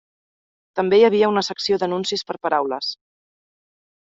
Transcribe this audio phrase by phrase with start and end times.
[0.79, 2.91] També hi havia una secció d'anuncis per paraules.